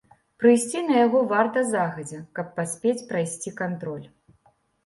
[0.43, 4.05] Прыйсці на яго варта загадзя, каб паспець прайсці кантроль.